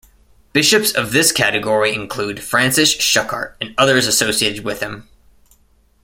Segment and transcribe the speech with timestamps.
[0.51, 5.07] Bishops of this category include Francis Schuckardt and others associated with him.